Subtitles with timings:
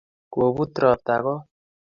[0.33, 1.43] kobut robta koot